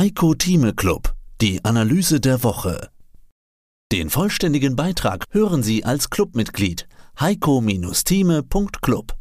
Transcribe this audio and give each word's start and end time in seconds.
Heiko 0.00 0.32
Thieme 0.32 0.72
Club, 0.72 1.12
die 1.42 1.62
Analyse 1.62 2.20
der 2.20 2.42
Woche. 2.42 2.88
Den 3.92 4.08
vollständigen 4.08 4.74
Beitrag 4.74 5.26
hören 5.30 5.62
Sie 5.62 5.84
als 5.84 6.08
Clubmitglied 6.08 6.88
heiko-thieme.club. 7.20 9.12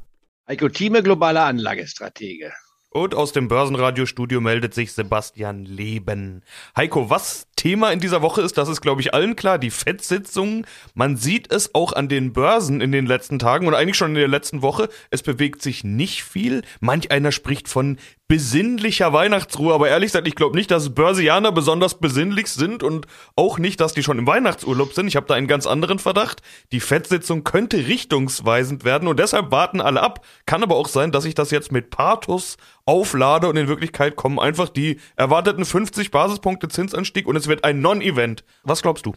Heiko 0.47 0.70
Thieme, 0.70 1.04
globaler 1.04 1.44
Anlagestratege. 1.44 2.54
Und 2.92 3.13
aus 3.13 3.34
dem 3.34 3.50
Börsenradiostudio 3.50 4.42
meldet 4.42 4.73
sich 4.73 4.94
Sebastian 4.94 5.63
Leben. 5.65 6.44
Heiko, 6.75 7.09
was 7.09 7.46
Thema 7.55 7.91
in 7.91 8.00
dieser 8.00 8.23
Woche 8.23 8.41
ist, 8.41 8.57
das 8.57 8.68
ist, 8.68 8.82
glaube 8.82 9.02
ich, 9.02 9.14
allen 9.14 9.36
klar, 9.36 9.59
die 9.59 9.70
FED-Sitzungen. 9.70 10.66
Man 10.96 11.16
sieht 11.16 11.52
es 11.52 11.75
auch 11.75 11.93
an 11.93 12.07
den 12.07 12.34
Börsen 12.34 12.82
in 12.82 12.91
den 12.91 13.05
letzten 13.05 13.38
Tagen 13.38 13.68
und 13.68 13.75
eigentlich 13.75 13.98
schon 13.98 14.11
in 14.11 14.16
der 14.16 14.27
letzten 14.27 14.64
Woche. 14.64 14.89
Es 15.11 15.21
bewegt 15.21 15.61
sich 15.61 15.84
nicht 15.84 16.23
viel. 16.23 16.64
Manch 16.80 17.11
einer 17.11 17.32
spricht 17.32 17.68
von 17.68 17.98
besinnlicher 18.30 19.11
Weihnachtsruhe, 19.11 19.73
aber 19.73 19.89
ehrlich 19.89 20.09
gesagt, 20.12 20.27
ich 20.27 20.36
glaube 20.36 20.55
nicht, 20.55 20.70
dass 20.70 20.93
Börsianer 20.93 21.52
besonders 21.52 21.95
besinnlich 21.95 22.48
sind 22.48 22.84
und 22.84 23.08
auch 23.36 23.58
nicht, 23.58 23.81
dass 23.81 23.94
die 23.94 24.03
schon 24.03 24.20
im 24.20 24.27
Weihnachtsurlaub 24.27 24.94
sind. 24.94 25.08
Ich 25.08 25.16
habe 25.16 25.26
da 25.26 25.34
einen 25.34 25.48
ganz 25.48 25.66
anderen 25.66 25.98
Verdacht. 25.98 26.44
Die 26.72 26.80
FED-Sitzung 26.80 27.44
könnte 27.44 27.88
richtungsweisend 27.88 28.86
werden 28.86 29.08
und 29.08 29.20
deshalb 29.20 29.52
warten 29.52 29.81
alle 29.81 30.02
ab. 30.02 30.23
Kann 30.45 30.62
aber 30.62 30.76
auch 30.76 30.88
sein, 30.88 31.12
dass 31.12 31.26
ich 31.26 31.34
das 31.34 31.50
jetzt 31.50 31.72
mit 31.72 31.89
Pathos 31.89 32.58
auflade 32.86 33.50
und 33.50 33.58
in 33.58 33.67
Wirklichkeit 33.67 34.16
kommen 34.16 34.39
einfach 34.39 34.70
die 34.70 35.00
erwarteten 35.16 35.66
50 35.66 36.11
Basispunkte 36.11 36.67
Zinsanstieg 36.67 37.27
und 37.27 37.36
es 37.36 37.48
wird 37.48 37.64
ein 37.64 37.81
Non-Event. 37.81 38.44
Was 38.64 38.84
glaubst 38.84 39.08
du? 39.08 39.16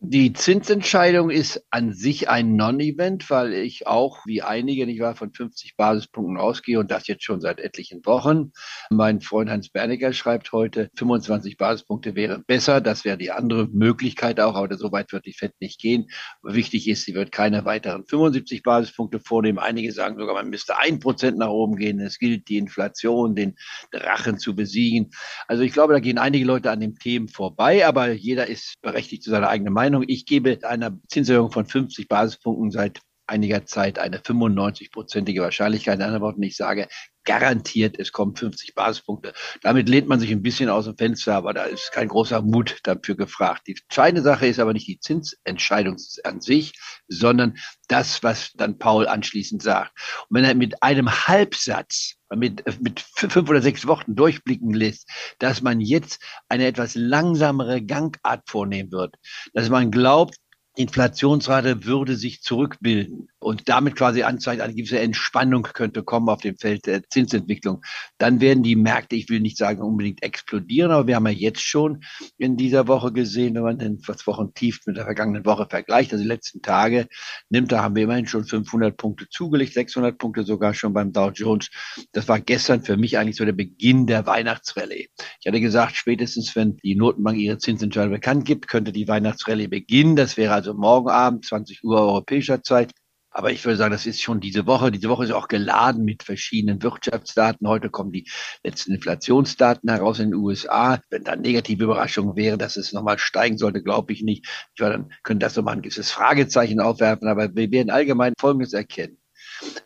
Die 0.00 0.34
Zinsentscheidung 0.34 1.30
ist 1.30 1.64
an 1.70 1.94
sich 1.94 2.28
ein 2.28 2.54
Non-Event, 2.54 3.30
weil 3.30 3.54
ich 3.54 3.86
auch, 3.86 4.26
wie 4.26 4.42
einige, 4.42 4.84
nicht 4.84 5.00
wahr, 5.00 5.16
von 5.16 5.32
50 5.32 5.74
Basispunkten 5.74 6.36
ausgehe 6.36 6.78
und 6.78 6.90
das 6.90 7.06
jetzt 7.06 7.24
schon 7.24 7.40
seit 7.40 7.60
etlichen 7.60 8.04
Wochen. 8.04 8.52
Mein 8.90 9.22
Freund 9.22 9.48
Hans 9.48 9.70
Bernecker 9.70 10.12
schreibt 10.12 10.52
heute, 10.52 10.90
25 10.96 11.56
Basispunkte 11.56 12.14
wäre 12.14 12.40
besser. 12.46 12.82
Das 12.82 13.06
wäre 13.06 13.16
die 13.16 13.30
andere 13.30 13.68
Möglichkeit 13.68 14.38
auch, 14.38 14.54
aber 14.54 14.76
so 14.76 14.92
weit 14.92 15.12
wird 15.12 15.24
die 15.24 15.32
FED 15.32 15.54
nicht 15.60 15.80
gehen. 15.80 16.08
Wichtig 16.42 16.88
ist, 16.88 17.06
sie 17.06 17.14
wird 17.14 17.32
keine 17.32 17.64
weiteren 17.64 18.04
75 18.06 18.62
Basispunkte 18.62 19.18
vornehmen. 19.18 19.58
Einige 19.58 19.92
sagen 19.92 20.18
sogar, 20.18 20.34
man 20.34 20.50
müsste 20.50 20.78
ein 20.78 21.00
Prozent 21.00 21.38
nach 21.38 21.48
oben 21.48 21.76
gehen. 21.76 22.00
Es 22.00 22.18
gilt, 22.18 22.50
die 22.50 22.58
Inflation, 22.58 23.34
den 23.34 23.56
Drachen 23.92 24.38
zu 24.38 24.54
besiegen. 24.54 25.10
Also 25.48 25.62
ich 25.62 25.72
glaube, 25.72 25.94
da 25.94 26.00
gehen 26.00 26.18
einige 26.18 26.44
Leute 26.44 26.70
an 26.70 26.80
dem 26.80 26.98
Themen 26.98 27.28
vorbei, 27.28 27.86
aber 27.86 28.12
jeder 28.12 28.46
ist 28.46 28.74
berechtigt 28.82 29.22
zu 29.22 29.30
seiner 29.30 29.48
eigenen 29.48 29.72
Meinung. 29.72 29.85
Meinung. 29.86 30.04
Ich 30.08 30.26
gebe 30.26 30.58
einer 30.62 30.98
Zinserhöhung 31.08 31.52
von 31.52 31.66
50 31.66 32.08
Basispunkten 32.08 32.70
seit 32.70 33.00
einiger 33.28 33.66
Zeit 33.66 33.98
eine 33.98 34.18
95-prozentige 34.18 35.40
Wahrscheinlichkeit. 35.42 35.96
In 35.96 36.02
anderen 36.02 36.22
Worten, 36.22 36.42
ich 36.42 36.56
sage 36.56 36.88
garantiert, 37.24 37.98
es 37.98 38.12
kommen 38.12 38.36
50 38.36 38.74
Basispunkte. 38.74 39.32
Damit 39.62 39.88
lehnt 39.88 40.08
man 40.08 40.20
sich 40.20 40.30
ein 40.30 40.42
bisschen 40.42 40.68
aus 40.68 40.84
dem 40.84 40.96
Fenster, 40.96 41.34
aber 41.34 41.52
da 41.52 41.64
ist 41.64 41.92
kein 41.92 42.08
großer 42.08 42.42
Mut 42.42 42.78
dafür 42.84 43.16
gefragt. 43.16 43.66
Die 43.66 43.76
entscheidende 43.80 44.22
Sache 44.22 44.46
ist 44.46 44.60
aber 44.60 44.72
nicht 44.72 44.86
die 44.86 45.00
Zinsentscheidung 45.00 45.96
an 46.24 46.40
sich, 46.40 46.72
sondern 47.08 47.56
das, 47.88 48.22
was 48.22 48.52
dann 48.54 48.78
Paul 48.78 49.08
anschließend 49.08 49.62
sagt. 49.62 49.92
Und 50.28 50.36
wenn 50.36 50.44
er 50.44 50.54
mit 50.54 50.82
einem 50.82 51.10
Halbsatz 51.10 52.15
mit, 52.34 52.64
mit 52.80 53.00
fünf 53.00 53.48
oder 53.48 53.62
sechs 53.62 53.86
Wochen 53.86 54.14
durchblicken 54.14 54.72
lässt, 54.72 55.08
dass 55.38 55.62
man 55.62 55.80
jetzt 55.80 56.20
eine 56.48 56.66
etwas 56.66 56.94
langsamere 56.94 57.82
Gangart 57.82 58.48
vornehmen 58.48 58.90
wird, 58.90 59.16
dass 59.52 59.68
man 59.68 59.90
glaubt, 59.90 60.36
Inflationsrate 60.76 61.84
würde 61.84 62.16
sich 62.16 62.42
zurückbilden 62.42 63.28
und 63.38 63.68
damit 63.68 63.96
quasi 63.96 64.24
anzeigt, 64.24 64.60
eine 64.60 64.74
gewisse 64.74 64.98
Entspannung 64.98 65.62
könnte 65.62 66.02
kommen 66.02 66.28
auf 66.28 66.42
dem 66.42 66.58
Feld 66.58 66.86
der 66.86 67.02
Zinsentwicklung. 67.08 67.82
Dann 68.18 68.40
werden 68.40 68.62
die 68.62 68.76
Märkte, 68.76 69.16
ich 69.16 69.30
will 69.30 69.40
nicht 69.40 69.56
sagen 69.56 69.80
unbedingt 69.80 70.22
explodieren, 70.22 70.90
aber 70.90 71.06
wir 71.06 71.16
haben 71.16 71.26
ja 71.26 71.32
jetzt 71.32 71.62
schon 71.62 72.02
in 72.36 72.56
dieser 72.56 72.88
Woche 72.88 73.12
gesehen, 73.12 73.54
wenn 73.54 73.62
man 73.62 73.78
den 73.78 73.98
Wochen 74.26 74.52
tief 74.52 74.80
mit 74.86 74.96
der 74.96 75.04
vergangenen 75.04 75.46
Woche 75.46 75.66
vergleicht, 75.70 76.12
also 76.12 76.22
die 76.22 76.28
letzten 76.28 76.60
Tage 76.60 77.06
nimmt, 77.48 77.72
da 77.72 77.82
haben 77.82 77.96
wir 77.96 78.04
immerhin 78.04 78.26
schon 78.26 78.44
500 78.44 78.96
Punkte 78.96 79.28
zugelegt, 79.30 79.72
600 79.72 80.18
Punkte 80.18 80.42
sogar 80.42 80.74
schon 80.74 80.92
beim 80.92 81.12
Dow 81.12 81.30
Jones. 81.30 81.70
Das 82.12 82.28
war 82.28 82.40
gestern 82.40 82.82
für 82.82 82.96
mich 82.96 83.16
eigentlich 83.16 83.36
so 83.36 83.44
der 83.44 83.52
Beginn 83.52 84.06
der 84.06 84.26
Weihnachtsrallye. 84.26 85.08
Ich 85.40 85.46
hatte 85.46 85.60
gesagt, 85.60 85.96
spätestens 85.96 86.54
wenn 86.54 86.76
die 86.78 86.96
Notenbank 86.96 87.38
ihre 87.38 87.58
Zinsentscheidung 87.58 88.12
bekannt 88.12 88.44
gibt, 88.44 88.68
könnte 88.68 88.92
die 88.92 89.08
Weihnachtsrallye 89.08 89.68
beginnen. 89.68 90.16
Das 90.16 90.36
wäre 90.36 90.52
also 90.52 90.65
also 90.66 90.78
morgen 90.78 91.08
Abend, 91.08 91.44
20 91.44 91.84
Uhr 91.84 92.00
europäischer 92.00 92.62
Zeit. 92.62 92.92
Aber 93.30 93.52
ich 93.52 93.64
würde 93.64 93.76
sagen, 93.76 93.92
das 93.92 94.06
ist 94.06 94.22
schon 94.22 94.40
diese 94.40 94.66
Woche. 94.66 94.90
Diese 94.90 95.10
Woche 95.10 95.24
ist 95.24 95.30
auch 95.30 95.46
geladen 95.46 96.04
mit 96.04 96.22
verschiedenen 96.22 96.82
Wirtschaftsdaten. 96.82 97.68
Heute 97.68 97.90
kommen 97.90 98.10
die 98.10 98.26
letzten 98.64 98.94
Inflationsdaten 98.94 99.90
heraus 99.90 100.18
in 100.20 100.30
den 100.30 100.40
USA. 100.40 101.00
Wenn 101.10 101.22
da 101.22 101.36
negative 101.36 101.84
Überraschungen 101.84 102.34
wäre, 102.34 102.56
dass 102.56 102.78
es 102.78 102.92
nochmal 102.92 103.18
steigen 103.18 103.58
sollte, 103.58 103.82
glaube 103.82 104.12
ich 104.14 104.22
nicht. 104.22 104.46
Ich 104.74 104.80
meine, 104.80 104.94
dann 104.94 105.12
könnte 105.22 105.44
das 105.44 105.54
nochmal 105.54 105.74
ein 105.74 105.82
gewisses 105.82 106.10
Fragezeichen 106.10 106.80
aufwerfen. 106.80 107.28
Aber 107.28 107.54
wir 107.54 107.70
werden 107.70 107.90
allgemein 107.90 108.32
Folgendes 108.40 108.72
erkennen. 108.72 109.18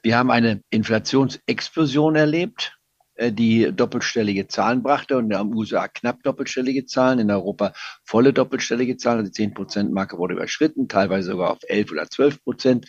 Wir 0.02 0.16
haben 0.16 0.30
eine 0.30 0.62
Inflationsexplosion 0.70 2.14
erlebt. 2.14 2.78
Äh, 3.20 3.32
die 3.32 3.70
doppelstellige 3.72 4.48
Zahlen 4.48 4.82
brachte 4.82 5.19
und 5.19 5.28
den 5.28 5.54
USA 5.54 5.88
knapp 5.88 6.22
doppelstellige 6.22 6.86
Zahlen, 6.86 7.19
in 7.19 7.31
Europa 7.31 7.75
volle 8.03 8.32
doppelstellige 8.32 8.97
Zahlen. 8.97 9.20
Also 9.20 9.31
die 9.31 9.47
10-Prozent-Marke 9.47 10.16
wurde 10.16 10.34
überschritten, 10.34 10.88
teilweise 10.88 11.32
sogar 11.32 11.50
auf 11.50 11.59
11 11.69 11.92
oder 11.92 12.09
12 12.09 12.42
Prozent. 12.42 12.86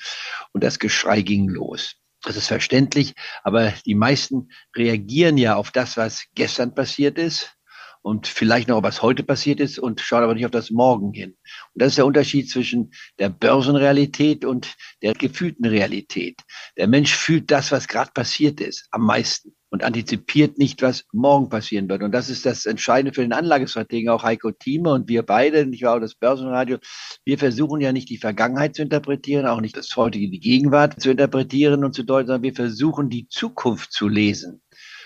Und 0.54 0.64
das 0.64 0.80
Geschrei 0.80 1.22
ging 1.22 1.50
los. 1.50 1.96
Das 2.24 2.38
ist 2.38 2.48
verständlich, 2.48 3.16
aber 3.44 3.74
die 3.86 3.96
meisten 3.96 4.50
reagieren 4.76 5.38
ja 5.38 5.56
auf 5.56 5.72
das, 5.72 5.98
was 5.98 6.26
gestern 6.36 6.76
passiert 6.76 7.18
ist 7.18 7.56
und 8.04 8.28
vielleicht 8.28 8.68
noch, 8.68 8.84
was 8.84 9.02
heute 9.02 9.24
passiert 9.24 9.60
ist 9.60 9.80
und 9.80 10.02
schauen 10.02 10.24
aber 10.24 10.36
nicht 10.36 10.46
auf 10.46 10.52
das 10.52 10.70
Morgen 10.70 11.14
hin. 11.14 11.32
Und 11.74 11.82
das 11.82 11.90
ist 11.90 11.98
der 11.98 12.06
Unterschied 12.06 12.48
zwischen 12.50 12.94
der 13.18 13.30
Börsenrealität 13.30 14.46
und 14.46 14.76
der 15.02 15.14
gefühlten 15.14 15.66
Realität. 15.66 16.40
Der 16.78 16.88
Mensch 16.88 17.16
fühlt 17.16 17.50
das, 17.50 17.72
was 17.72 17.88
gerade 17.88 18.12
passiert 18.14 18.62
ist, 18.62 18.88
am 18.92 19.02
meisten 19.02 19.56
und 19.72 19.86
antizipiert 19.86 20.58
nicht, 20.58 20.82
was 20.82 21.06
morgen 21.14 21.50
passieren 21.50 21.90
wird. 21.90 22.04
Und 22.04 22.12
das 22.12 22.30
ist 22.30 22.46
das 22.46 22.66
Entscheidende 22.66 23.14
für 23.14 23.22
den 23.22 23.32
Anlagestrategen, 23.32 24.10
auch 24.10 24.24
Heiko 24.24 24.52
Thieme 24.52 24.92
und 24.92 25.08
wir 25.08 25.24
beide, 25.24 25.66
nicht 25.66 25.84
wahr, 25.84 26.00
das 26.02 26.14
Börsenradio. 26.14 26.78
Wir 27.24 27.40
versuchen 27.40 27.80
ja 27.80 27.94
nicht 27.94 28.10
die 28.10 28.18
Vergangenheit 28.18 28.76
zu 28.76 28.82
interpretieren, 28.82 29.48
auch 29.48 29.62
nicht 29.62 29.78
das 29.78 29.96
heutige, 29.96 30.30
die 30.30 30.42
Gegenwart 30.42 31.02
zu 31.02 31.10
interpretieren 31.10 31.86
und 31.86 31.96
zu 31.96 32.04
deuten, 32.04 32.28
sondern 32.28 32.44
wir 32.44 32.54
versuchen 32.54 33.10
die 33.10 33.30
Zukunft 33.30 33.94
zu 33.94 34.10
lesen. 34.10 34.62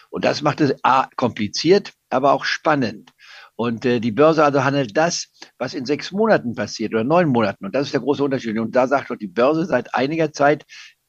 Und 0.09 0.25
das 0.25 0.41
macht 0.41 0.61
es 0.61 0.73
A, 0.83 1.09
kompliziert, 1.15 1.93
aber 2.09 2.33
auch 2.33 2.43
spannend. 2.43 3.11
Und 3.57 3.85
äh, 3.85 3.99
die 3.99 4.11
Börse 4.11 4.43
also 4.43 4.63
handelt 4.63 4.97
das, 4.97 5.27
was 5.57 5.73
in 5.73 5.85
sechs 5.85 6.11
Monaten 6.11 6.55
passiert 6.55 6.93
oder 6.93 7.03
neun 7.03 7.29
Monaten. 7.29 7.65
Und 7.65 7.75
das 7.75 7.87
ist 7.87 7.93
der 7.93 8.01
große 8.01 8.23
Unterschied. 8.23 8.57
Und 8.57 8.75
da 8.75 8.87
sagt 8.87 9.11
doch 9.11 9.15
die 9.15 9.27
Börse 9.27 9.65
seit 9.65 9.93
einiger 9.93 10.33
Zeit, 10.33 10.65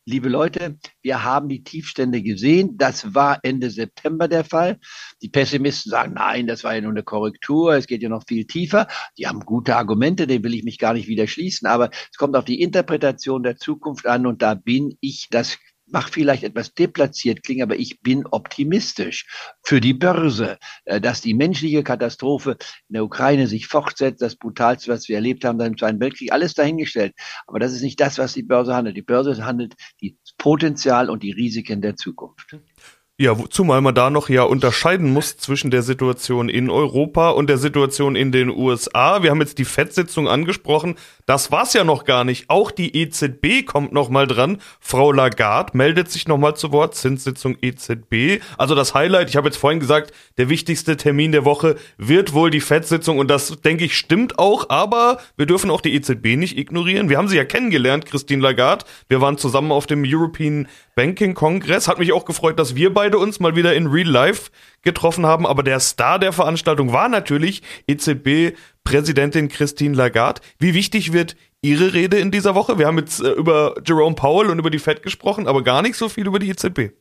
liebe 0.07 0.29
Leute, 0.29 0.79
wir 1.03 1.25
haben 1.25 1.49
die 1.49 1.65
Tiefstände 1.65 2.23
gesehen. 2.23 2.79
Das 2.79 3.15
war 3.15 3.41
Ende 3.43 3.71
September 3.71 4.29
der 4.29 4.45
Fall. 4.45 4.79
Die 5.21 5.29
Pessimisten 5.29 5.91
sagen, 5.91 6.15
nein, 6.15 6.47
das 6.47 6.65
war 6.65 6.75
ja 6.75 6.81
nur 6.81 6.93
eine 6.93 7.03
Korrektur. 7.03 7.75
Es 7.75 7.87
geht 7.87 8.03
ja 8.03 8.09
noch 8.09 8.25
viel 8.27 8.47
tiefer. 8.47 8.87
Die 9.19 9.27
haben 9.27 9.41
gute 9.41 9.77
Argumente, 9.77 10.27
dem 10.27 10.45
will 10.45 10.55
ich 10.55 10.63
mich 10.63 10.79
gar 10.79 10.95
nicht 10.95 11.09
wieder 11.09 11.27
schließen. 11.27 11.67
Aber 11.67 11.91
es 11.91 12.17
kommt 12.17 12.37
auf 12.37 12.45
die 12.45 12.63
Interpretation 12.63 13.43
der 13.43 13.57
Zukunft 13.57 14.07
an. 14.07 14.27
Und 14.27 14.43
da 14.43 14.55
bin 14.55 14.97
ich 15.01 15.27
das 15.31 15.59
mag 15.87 16.09
vielleicht 16.11 16.43
etwas 16.43 16.75
deplatziert 16.75 17.43
klingen, 17.43 17.63
aber 17.63 17.77
ich 17.77 18.01
bin 18.01 18.27
optimistisch 18.27 19.27
für 19.63 19.81
die 19.81 19.95
Börse, 19.95 20.59
äh, 20.85 21.01
dass 21.01 21.21
die 21.21 21.35
menschliche 21.35 21.83
Katastrophe 21.83 22.57
in 22.89 22.95
der 22.95 23.05
Ukraine 23.05 23.47
sich 23.47 23.67
fortsetzt, 23.67 24.23
das 24.23 24.37
Brutalste, 24.37 24.91
was 24.91 25.09
wir 25.09 25.17
erlebt 25.17 25.45
haben 25.45 25.59
seit 25.59 25.69
dem 25.69 25.79
Zweiten 25.79 26.01
Weltkrieg, 26.01 26.33
alles 26.33 26.55
dahingestellt. 26.55 27.15
Aber 27.47 27.59
das 27.59 27.73
ist 27.73 27.83
nicht 27.83 28.01
das, 28.01 28.19
was 28.19 28.33
die 28.33 28.43
Börse 28.43 28.75
handelt. 28.75 28.97
Die 28.97 29.03
Börse 29.03 29.45
handelt 29.45 29.75
das 30.01 30.35
Potenzial 30.39 31.11
und 31.11 31.23
die 31.23 31.33
Risiken 31.33 31.81
der 31.81 31.97
Zukunft. 31.97 32.57
Ja, 33.19 33.35
zumal 33.49 33.81
man 33.81 33.95
da 33.95 34.11
noch 34.11 34.29
ja 34.29 34.43
unterscheiden 34.43 35.11
muss 35.11 35.39
zwischen 35.39 35.71
der 35.71 35.81
Situation 35.81 36.51
in 36.51 36.69
Europa 36.69 37.31
und 37.31 37.49
der 37.49 37.57
Situation 37.57 38.15
in 38.15 38.31
den 38.31 38.51
USA. 38.51 39.23
Wir 39.23 39.31
haben 39.31 39.41
jetzt 39.41 39.57
die 39.57 39.65
FED-Sitzung 39.65 40.29
angesprochen. 40.29 40.97
Das 41.25 41.51
war's 41.51 41.73
ja 41.73 41.83
noch 41.83 42.05
gar 42.05 42.25
nicht. 42.25 42.51
Auch 42.51 42.71
die 42.71 42.95
EZB 42.95 43.65
kommt 43.65 43.95
noch 43.95 44.11
mal 44.11 44.27
dran. 44.27 44.59
Frau 44.81 45.13
Lagarde 45.13 45.75
meldet 45.75 46.11
sich 46.11 46.29
noch 46.29 46.37
mal 46.37 46.57
zu 46.57 46.73
Wort. 46.73 46.95
Zinssitzung 46.95 47.57
EZB. 47.63 48.43
Also 48.59 48.75
das 48.75 48.93
Highlight, 48.93 49.31
ich 49.31 49.37
habe 49.37 49.49
jetzt 49.49 49.57
vorhin 49.57 49.81
gesagt, 49.81 50.13
der 50.37 50.51
wichtigste 50.51 50.99
Termin 50.99 51.33
der 51.33 51.47
Woche 51.47 51.77
wird 51.97 52.35
wohl 52.35 52.51
die 52.51 52.61
FED-Sitzung 52.61 53.19
und 53.19 53.29
das 53.29 53.63
denke 53.63 53.87
ich 53.87 53.97
stimmt 53.97 54.39
auch, 54.39 54.69
aber 54.69 55.21
wir 55.39 55.47
dürfen 55.47 55.71
auch 55.71 55.81
die 55.81 55.95
EZB 55.95 56.37
nicht 56.37 56.59
ignorieren. 56.59 57.09
Wir 57.09 57.17
haben 57.17 57.29
sie 57.29 57.39
ja 57.39 57.47
kennengelernt, 57.47 58.05
Christine 58.05 58.43
Lagarde. 58.43 58.85
Wir 59.09 59.23
waren 59.23 59.39
zusammen 59.39 59.73
auf 59.73 59.87
dem 59.87 60.05
European 60.07 60.69
Banking 60.97 61.35
Kongress. 61.35 61.87
Hat 61.87 61.99
mich 61.99 62.13
auch 62.13 62.25
gefreut, 62.25 62.59
dass 62.59 62.75
wir 62.75 62.93
beide 62.93 63.19
uns 63.19 63.39
mal 63.39 63.55
wieder 63.55 63.75
in 63.75 63.87
Real 63.87 64.09
Life 64.09 64.51
getroffen 64.83 65.27
haben. 65.27 65.47
Aber 65.47 65.63
der 65.63 65.79
Star 65.79 66.19
der 66.19 66.33
Veranstaltung 66.33 66.93
war 66.93 67.09
natürlich 67.09 67.63
EZB-Präsidentin 67.87 69.49
Christine 69.49 69.95
Lagarde. 69.95 70.41
Wie 70.59 70.75
wichtig 70.75 71.13
wird 71.13 71.37
Ihre 71.63 71.93
Rede 71.93 72.19
in 72.19 72.31
dieser 72.31 72.55
Woche? 72.55 72.79
Wir 72.79 72.87
haben 72.87 72.99
jetzt 72.99 73.21
äh, 73.21 73.31
über 73.31 73.75
Jerome 73.87 74.17
Powell 74.17 74.51
und 74.51 74.59
über 74.59 74.71
die 74.71 74.79
Fed 74.79 75.03
gesprochen, 75.03 75.47
aber 75.47 75.63
gar 75.63 75.83
nicht 75.83 75.97
so 75.97 76.09
viel 76.09 76.27
über 76.27 76.39
die 76.39 76.49
EZB. 76.49 76.93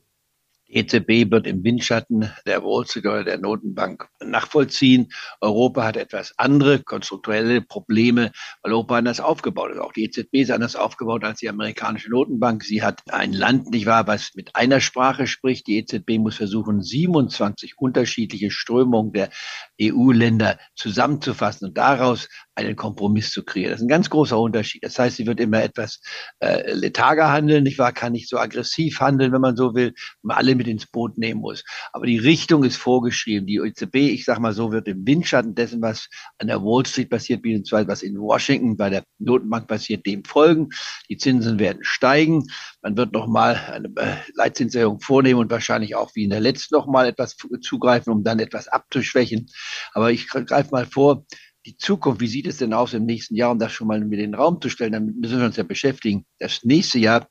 Die 0.68 0.78
EZB 0.78 1.30
wird 1.30 1.46
im 1.46 1.62
Windschatten 1.62 2.32
der 2.44 2.64
oder 2.64 3.22
der 3.22 3.38
Notenbank 3.38 4.08
nachvollziehen. 4.20 5.12
Europa 5.40 5.84
hat 5.84 5.96
etwas 5.96 6.34
andere 6.38 6.82
konstruktuelle 6.82 7.60
Probleme, 7.60 8.32
weil 8.62 8.72
Europa 8.72 8.96
anders 8.96 9.20
aufgebaut 9.20 9.70
ist. 9.70 9.78
Auch 9.78 9.92
die 9.92 10.04
EZB 10.04 10.34
ist 10.34 10.50
anders 10.50 10.74
aufgebaut 10.74 11.22
als 11.22 11.38
die 11.38 11.48
amerikanische 11.48 12.10
Notenbank. 12.10 12.64
Sie 12.64 12.82
hat 12.82 13.02
ein 13.12 13.32
Land, 13.32 13.70
nicht 13.70 13.86
wahr, 13.86 14.08
was 14.08 14.34
mit 14.34 14.56
einer 14.56 14.80
Sprache 14.80 15.28
spricht. 15.28 15.68
Die 15.68 15.78
EZB 15.78 16.18
muss 16.18 16.36
versuchen, 16.36 16.82
27 16.82 17.78
unterschiedliche 17.78 18.50
Strömungen 18.50 19.12
der 19.12 19.30
EU-Länder 19.80 20.58
zusammenzufassen 20.74 21.68
und 21.68 21.78
daraus 21.78 22.28
einen 22.56 22.74
Kompromiss 22.74 23.30
zu 23.30 23.44
kreieren. 23.44 23.70
Das 23.70 23.80
ist 23.80 23.84
ein 23.84 23.88
ganz 23.88 24.08
großer 24.08 24.38
Unterschied. 24.38 24.82
Das 24.82 24.98
heißt, 24.98 25.16
sie 25.16 25.26
wird 25.26 25.40
immer 25.40 25.62
etwas 25.62 26.00
äh, 26.40 26.72
letager 26.72 27.30
handeln, 27.30 27.64
nicht 27.64 27.78
wahr? 27.78 27.92
Kann 27.92 28.12
nicht 28.12 28.28
so 28.28 28.38
aggressiv 28.38 28.98
handeln, 29.00 29.32
wenn 29.32 29.42
man 29.42 29.56
so 29.56 29.74
will, 29.74 29.92
man 30.22 30.38
alle 30.38 30.54
mit 30.54 30.66
ins 30.66 30.86
Boot 30.86 31.18
nehmen 31.18 31.40
muss. 31.40 31.64
Aber 31.92 32.06
die 32.06 32.18
Richtung 32.18 32.64
ist 32.64 32.76
vorgeschrieben. 32.76 33.46
Die 33.46 33.56
EZB, 33.56 33.96
ich 33.96 34.24
sag 34.24 34.38
mal 34.40 34.54
so, 34.54 34.72
wird 34.72 34.88
im 34.88 35.06
Windschatten 35.06 35.54
dessen, 35.54 35.82
was 35.82 36.08
an 36.38 36.46
der 36.46 36.62
Wall 36.62 36.86
Street 36.86 37.10
passiert, 37.10 37.42
beziehungsweise 37.42 37.88
was 37.88 38.02
in 38.02 38.18
Washington 38.18 38.76
bei 38.76 38.88
der 38.88 39.04
Notenbank 39.18 39.68
passiert, 39.68 40.06
dem 40.06 40.24
folgen. 40.24 40.70
Die 41.10 41.18
Zinsen 41.18 41.58
werden 41.58 41.84
steigen. 41.84 42.46
Man 42.80 42.96
wird 42.96 43.12
nochmal 43.12 43.56
eine 43.70 43.88
äh, 43.96 44.16
Leitzinserhöhung 44.34 45.00
vornehmen 45.00 45.40
und 45.40 45.50
wahrscheinlich 45.50 45.94
auch 45.94 46.10
wie 46.14 46.24
in 46.24 46.30
der 46.30 46.40
letzten 46.40 46.74
nochmal 46.74 47.06
etwas 47.06 47.36
zugreifen, 47.60 48.12
um 48.12 48.24
dann 48.24 48.38
etwas 48.38 48.68
abzuschwächen. 48.68 49.50
Aber 49.92 50.10
ich 50.10 50.28
greife 50.28 50.70
mal 50.70 50.86
vor, 50.86 51.26
die 51.66 51.76
Zukunft, 51.76 52.20
wie 52.20 52.28
sieht 52.28 52.46
es 52.46 52.58
denn 52.58 52.72
aus 52.72 52.94
im 52.94 53.04
nächsten 53.04 53.34
Jahr, 53.34 53.50
um 53.50 53.58
das 53.58 53.72
schon 53.72 53.88
mal 53.88 54.00
in 54.00 54.10
den 54.10 54.34
Raum 54.34 54.60
zu 54.60 54.68
stellen, 54.68 54.92
damit 54.92 55.16
müssen 55.16 55.38
wir 55.38 55.46
uns 55.46 55.56
ja 55.56 55.64
beschäftigen. 55.64 56.24
Das 56.38 56.62
nächste 56.62 56.98
Jahr 56.98 57.28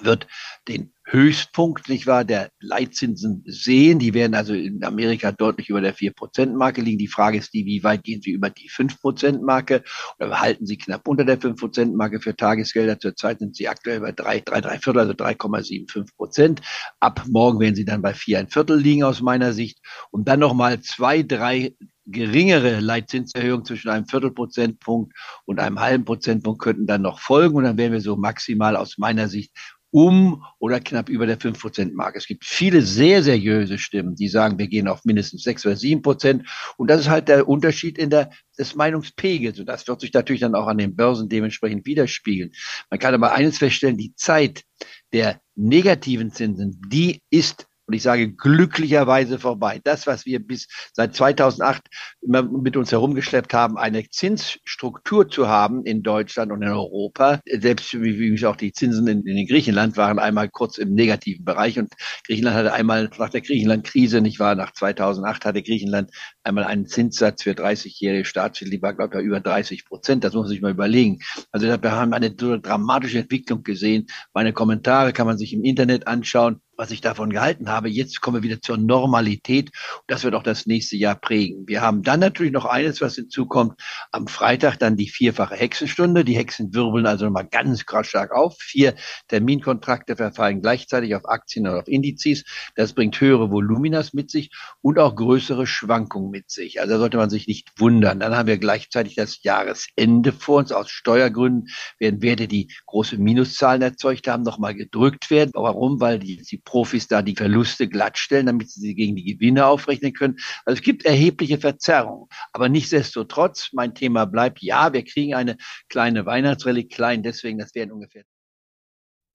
wird 0.00 0.26
den 0.68 0.92
Höchstpunkt, 1.04 1.88
nicht 1.88 2.06
wahr, 2.06 2.24
der 2.24 2.50
Leitzinsen 2.60 3.42
sehen. 3.46 3.98
Die 3.98 4.14
werden 4.14 4.34
also 4.34 4.54
in 4.54 4.82
Amerika 4.84 5.32
deutlich 5.32 5.68
über 5.68 5.80
der 5.80 5.94
4%-Marke 5.94 6.80
liegen. 6.80 6.98
Die 6.98 7.08
Frage 7.08 7.38
ist 7.38 7.52
die, 7.52 7.66
wie 7.66 7.84
weit 7.84 8.04
gehen 8.04 8.22
sie 8.22 8.30
über 8.30 8.48
die 8.48 8.70
5%-Marke 8.70 9.82
oder 10.18 10.40
halten 10.40 10.64
sie 10.64 10.78
knapp 10.78 11.06
unter 11.06 11.24
der 11.24 11.38
5%-Marke 11.38 12.20
für 12.20 12.34
Tagesgelder? 12.34 12.98
Zurzeit 12.98 13.40
sind 13.40 13.56
sie 13.56 13.68
aktuell 13.68 14.00
bei 14.00 14.12
3, 14.12 14.40
3, 14.40 14.60
3 14.60 14.78
Viertel, 14.78 15.00
also 15.00 15.12
3,75 15.12 16.16
Prozent. 16.16 16.60
Ab 17.00 17.24
morgen 17.28 17.60
werden 17.60 17.74
sie 17.74 17.84
dann 17.84 18.00
bei 18.00 18.14
4, 18.14 18.38
ein 18.38 18.48
Viertel 18.48 18.78
liegen 18.78 19.04
aus 19.04 19.20
meiner 19.20 19.52
Sicht. 19.52 19.80
Und 20.10 20.28
dann 20.28 20.40
nochmal 20.40 20.80
zwei, 20.80 21.22
drei 21.22 21.74
geringere 22.06 22.80
Leitzinserhöhungen 22.80 23.64
zwischen 23.64 23.90
einem 23.90 24.06
Viertelprozentpunkt 24.06 25.12
und 25.44 25.60
einem 25.60 25.80
halben 25.80 26.04
Prozentpunkt 26.04 26.60
könnten 26.60 26.86
dann 26.86 27.02
noch 27.02 27.20
folgen. 27.20 27.56
Und 27.56 27.64
dann 27.64 27.78
wären 27.78 27.92
wir 27.92 28.00
so 28.00 28.16
maximal 28.16 28.76
aus 28.76 28.98
meiner 28.98 29.28
Sicht 29.28 29.52
um 29.92 30.42
oder 30.58 30.80
knapp 30.80 31.10
über 31.10 31.26
der 31.26 31.38
5%-Marke. 31.38 32.16
Es 32.16 32.26
gibt 32.26 32.46
viele 32.46 32.80
sehr 32.80 33.22
seriöse 33.22 33.76
Stimmen, 33.78 34.16
die 34.16 34.28
sagen, 34.28 34.58
wir 34.58 34.66
gehen 34.66 34.88
auf 34.88 35.04
mindestens 35.04 35.42
6 35.42 35.66
oder 35.66 35.76
7 35.76 36.00
Prozent. 36.00 36.48
Und 36.78 36.88
das 36.88 37.02
ist 37.02 37.10
halt 37.10 37.28
der 37.28 37.46
Unterschied 37.46 37.98
in 37.98 38.08
der, 38.08 38.30
des 38.58 38.74
Meinungspegels. 38.74 39.60
Und 39.60 39.66
das 39.66 39.86
wird 39.86 40.00
sich 40.00 40.12
natürlich 40.12 40.40
dann 40.40 40.54
auch 40.54 40.66
an 40.66 40.78
den 40.78 40.96
Börsen 40.96 41.28
dementsprechend 41.28 41.84
widerspiegeln. 41.84 42.52
Man 42.88 42.98
kann 42.98 43.14
aber 43.14 43.32
eines 43.32 43.58
feststellen, 43.58 43.98
die 43.98 44.14
Zeit 44.14 44.64
der 45.12 45.40
negativen 45.54 46.32
Zinsen, 46.32 46.80
die 46.88 47.20
ist 47.28 47.66
und 47.92 47.96
ich 47.96 48.02
sage 48.04 48.32
glücklicherweise 48.32 49.38
vorbei. 49.38 49.78
Das, 49.84 50.06
was 50.06 50.24
wir 50.24 50.40
bis 50.40 50.66
seit 50.94 51.14
2008 51.14 51.82
immer 52.22 52.42
mit 52.42 52.74
uns 52.78 52.90
herumgeschleppt 52.90 53.52
haben, 53.52 53.76
eine 53.76 54.08
Zinsstruktur 54.08 55.28
zu 55.28 55.46
haben 55.48 55.84
in 55.84 56.02
Deutschland 56.02 56.52
und 56.52 56.62
in 56.62 56.70
Europa, 56.70 57.40
selbst 57.46 57.92
wie, 57.92 58.46
auch 58.46 58.56
die 58.56 58.72
Zinsen 58.72 59.06
in, 59.08 59.26
in 59.26 59.46
Griechenland 59.46 59.98
waren 59.98 60.18
einmal 60.18 60.48
kurz 60.48 60.78
im 60.78 60.94
negativen 60.94 61.44
Bereich 61.44 61.78
und 61.78 61.92
Griechenland 62.26 62.56
hatte 62.56 62.72
einmal 62.72 63.10
nach 63.18 63.28
der 63.28 63.42
Griechenland-Krise, 63.42 64.22
nicht 64.22 64.40
wahr, 64.40 64.54
nach 64.54 64.72
2008 64.72 65.44
hatte 65.44 65.62
Griechenland 65.62 66.10
einmal 66.44 66.64
einen 66.64 66.86
Zinssatz 66.86 67.42
für 67.42 67.50
30-jährige 67.50 68.24
Staatsschulden, 68.24 68.74
die 68.74 68.82
war, 68.82 68.94
glaube 68.94 69.20
ich, 69.20 69.26
über 69.26 69.40
30 69.40 69.84
Prozent. 69.84 70.24
Das 70.24 70.32
muss 70.32 70.44
man 70.44 70.48
sich 70.48 70.62
mal 70.62 70.70
überlegen. 70.70 71.18
Also 71.50 71.66
wir 71.66 71.92
haben 71.92 72.14
eine 72.14 72.34
so 72.40 72.56
dramatische 72.56 73.18
Entwicklung 73.18 73.62
gesehen. 73.62 74.06
Meine 74.32 74.54
Kommentare 74.54 75.12
kann 75.12 75.26
man 75.26 75.36
sich 75.36 75.52
im 75.52 75.62
Internet 75.62 76.06
anschauen 76.06 76.62
was 76.82 76.90
ich 76.90 77.00
davon 77.00 77.30
gehalten 77.30 77.68
habe. 77.68 77.88
Jetzt 77.88 78.20
kommen 78.20 78.38
wir 78.38 78.42
wieder 78.42 78.60
zur 78.60 78.76
Normalität. 78.76 79.70
Das 80.08 80.24
wird 80.24 80.34
auch 80.34 80.42
das 80.42 80.66
nächste 80.66 80.96
Jahr 80.96 81.14
prägen. 81.14 81.68
Wir 81.68 81.80
haben 81.80 82.02
dann 82.02 82.18
natürlich 82.18 82.52
noch 82.52 82.64
eines, 82.64 83.00
was 83.00 83.14
hinzukommt. 83.14 83.80
Am 84.10 84.26
Freitag 84.26 84.80
dann 84.80 84.96
die 84.96 85.08
vierfache 85.08 85.54
Hexenstunde. 85.54 86.24
Die 86.24 86.36
Hexen 86.36 86.74
wirbeln 86.74 87.06
also 87.06 87.26
nochmal 87.26 87.46
ganz 87.46 87.86
krass 87.86 88.08
stark 88.08 88.32
auf. 88.32 88.56
Vier 88.58 88.96
Terminkontrakte 89.28 90.16
verfallen 90.16 90.60
gleichzeitig 90.60 91.14
auf 91.14 91.28
Aktien 91.28 91.68
oder 91.68 91.78
auf 91.78 91.86
Indizes. 91.86 92.42
Das 92.74 92.94
bringt 92.94 93.20
höhere 93.20 93.52
Voluminas 93.52 94.12
mit 94.12 94.32
sich 94.32 94.50
und 94.80 94.98
auch 94.98 95.14
größere 95.14 95.68
Schwankungen 95.68 96.32
mit 96.32 96.50
sich. 96.50 96.80
Also 96.80 96.94
da 96.94 96.98
sollte 96.98 97.16
man 97.16 97.30
sich 97.30 97.46
nicht 97.46 97.70
wundern. 97.78 98.18
Dann 98.18 98.36
haben 98.36 98.48
wir 98.48 98.58
gleichzeitig 98.58 99.14
das 99.14 99.44
Jahresende 99.44 100.32
vor 100.32 100.58
uns. 100.58 100.72
Aus 100.72 100.90
Steuergründen 100.90 101.68
werden 102.00 102.22
Werte, 102.22 102.48
die 102.48 102.72
große 102.86 103.18
Minuszahlen 103.18 103.82
erzeugt 103.82 104.26
haben, 104.26 104.42
nochmal 104.42 104.74
gedrückt 104.74 105.30
werden. 105.30 105.52
Warum? 105.54 106.00
Weil 106.00 106.18
die, 106.18 106.38
die 106.38 106.58
Profis 106.72 107.06
da 107.06 107.20
die 107.20 107.36
Verluste 107.36 107.86
glattstellen, 107.86 108.46
damit 108.46 108.70
sie 108.70 108.80
sie 108.80 108.94
gegen 108.94 109.14
die 109.14 109.24
Gewinne 109.24 109.66
aufrechnen 109.66 110.14
können. 110.14 110.38
Also 110.64 110.78
es 110.78 110.82
gibt 110.82 111.04
erhebliche 111.04 111.58
Verzerrungen. 111.58 112.28
Aber 112.54 112.70
nichtsdestotrotz, 112.70 113.68
mein 113.72 113.94
Thema 113.94 114.24
bleibt, 114.24 114.62
ja, 114.62 114.94
wir 114.94 115.04
kriegen 115.04 115.34
eine 115.34 115.58
kleine 115.90 116.24
Weihnachtsrallye, 116.24 116.84
klein 116.84 117.22
deswegen, 117.22 117.58
das 117.58 117.74
werden 117.74 117.92
ungefähr. 117.92 118.22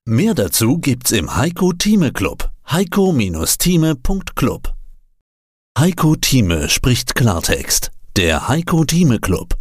Mehr 0.05 0.33
dazu 0.33 0.79
gibt's 0.79 1.11
im 1.11 1.35
Heiko 1.35 1.73
Thieme 1.73 2.11
Club. 2.11 2.49
Heiko-Thieme.club 2.71 4.73
Heiko 5.77 6.15
Thieme 6.15 6.69
spricht 6.69 7.13
Klartext. 7.13 7.91
Der 8.15 8.47
Heiko 8.47 8.83
Thieme 8.83 9.19
Club. 9.19 9.59